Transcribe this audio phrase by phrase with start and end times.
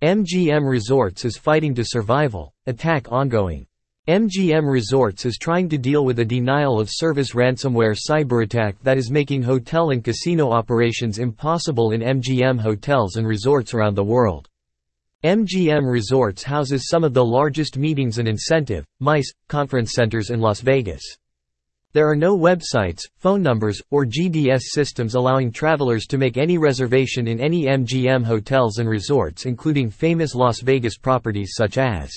[0.00, 3.66] MGM Resorts is fighting to survival, attack ongoing.
[4.06, 9.10] MGM Resorts is trying to deal with a denial of service ransomware cyberattack that is
[9.10, 14.48] making hotel and casino operations impossible in MGM hotels and resorts around the world.
[15.24, 20.60] MGM Resorts houses some of the largest meetings and incentive, MICE, conference centers in Las
[20.60, 21.02] Vegas.
[21.98, 27.26] There are no websites, phone numbers, or GDS systems allowing travelers to make any reservation
[27.26, 32.12] in any MGM hotels and resorts including famous Las Vegas properties such as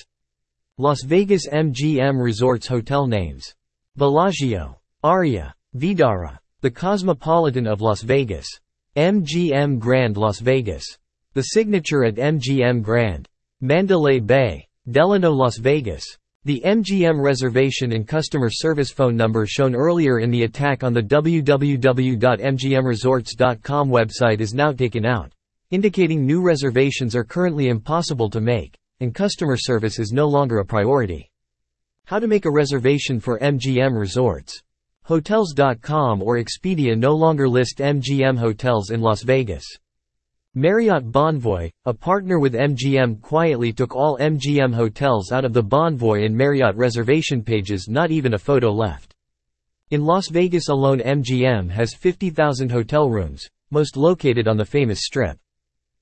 [0.78, 3.56] Las Vegas MGM Resorts hotel names
[3.96, 8.48] Bellagio, Aria, Vdara, the Cosmopolitan of Las Vegas,
[8.96, 10.86] MGM Grand Las Vegas,
[11.34, 13.28] the Signature at MGM Grand,
[13.62, 20.22] Mandalay Bay, Delano Las Vegas, the MGM reservation and customer service phone number shown earlier
[20.22, 25.32] in the attack on the www.mgmresorts.com website is now taken out,
[25.70, 30.66] indicating new reservations are currently impossible to make, and customer service is no longer a
[30.66, 31.30] priority.
[32.06, 34.64] How to make a reservation for MGM Resorts.
[35.04, 39.64] Hotels.com or Expedia no longer list MGM hotels in Las Vegas.
[40.54, 46.26] Marriott Bonvoy, a partner with MGM quietly took all MGM hotels out of the Bonvoy
[46.26, 49.16] and Marriott reservation pages not even a photo left.
[49.92, 55.38] In Las Vegas alone MGM has 50,000 hotel rooms, most located on the famous Strip.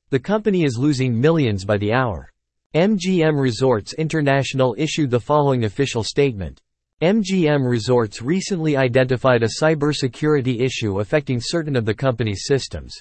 [0.10, 2.32] The company is losing millions by the hour.
[2.74, 6.60] MGM Resorts International issued the following official statement.
[7.04, 13.00] MGM Resorts recently identified a cybersecurity issue affecting certain of the company's systems.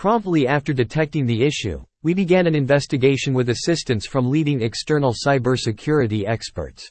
[0.00, 6.26] Promptly after detecting the issue, we began an investigation with assistance from leading external cybersecurity
[6.26, 6.90] experts.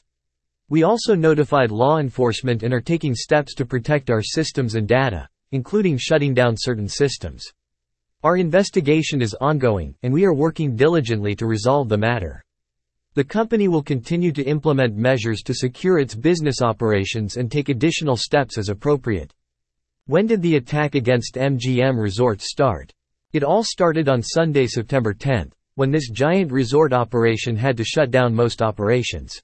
[0.68, 5.28] We also notified law enforcement and are taking steps to protect our systems and data,
[5.50, 7.44] including shutting down certain systems.
[8.22, 12.44] Our investigation is ongoing, and we are working diligently to resolve the matter.
[13.14, 18.16] The company will continue to implement measures to secure its business operations and take additional
[18.16, 19.34] steps as appropriate.
[20.06, 22.92] When did the attack against MGM Resorts start?
[23.32, 28.10] It all started on Sunday, September 10, when this giant resort operation had to shut
[28.10, 29.40] down most operations.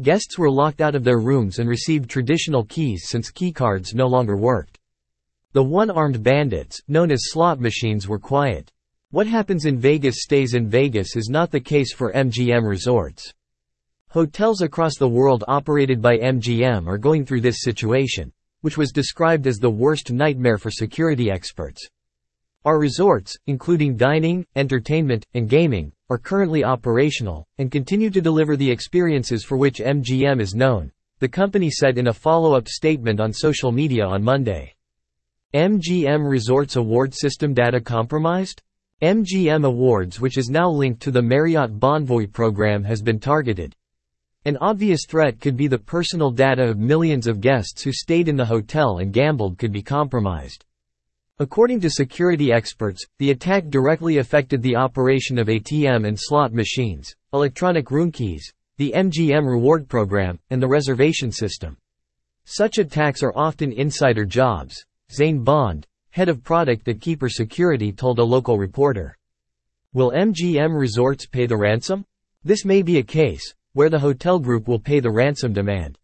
[0.00, 4.38] Guests were locked out of their rooms and received traditional keys since keycards no longer
[4.38, 4.78] worked.
[5.52, 8.72] The one-armed bandits, known as slot machines were quiet.
[9.10, 13.30] What happens in Vegas stays in Vegas is not the case for MGM resorts.
[14.08, 19.46] Hotels across the world operated by MGM are going through this situation, which was described
[19.46, 21.86] as the worst nightmare for security experts.
[22.64, 28.70] Our resorts, including dining, entertainment, and gaming, are currently operational, and continue to deliver the
[28.70, 33.72] experiences for which MGM is known, the company said in a follow-up statement on social
[33.72, 34.74] media on Monday.
[35.52, 38.62] MGM Resorts award system data compromised?
[39.02, 43.74] MGM Rewards which is now linked to the Marriott Bonvoy program has been targeted.
[44.44, 48.36] An obvious threat could be the personal data of millions of guests who stayed in
[48.36, 50.64] the hotel and gambled could be compromised.
[51.42, 57.16] According to security experts, the attack directly affected the operation of ATM and slot machines,
[57.32, 61.76] electronic room keys, the MGM reward program, and the reservation system.
[62.44, 68.20] Such attacks are often insider jobs, Zane Bond, head of product at Keeper Security told
[68.20, 69.18] a local reporter.
[69.92, 72.04] Will MGM Resorts pay the ransom?
[72.44, 75.98] This may be a case, where the hotel group will pay the ransom demand.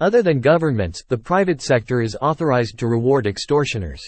[0.00, 4.02] Other than governments, the private sector is authorized to reward extortioners.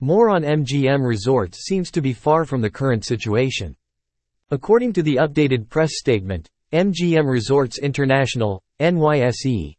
[0.00, 3.74] More on MGM Resorts seems to be far from the current situation.
[4.52, 9.74] According to the updated press statement, MGM Resorts International, NYSE,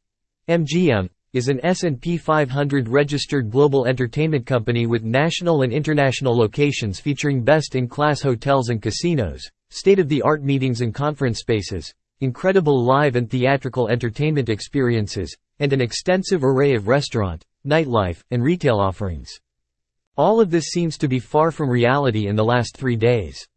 [0.50, 7.42] MGM, is an S&P 500 registered global entertainment company with national and international locations featuring
[7.42, 15.34] best-in-class hotels and casinos, state-of-the-art meetings and conference spaces, incredible live and theatrical entertainment experiences,
[15.60, 19.40] and an extensive array of restaurant, nightlife, and retail offerings.
[20.20, 23.48] All of this seems to be far from reality in the last three days.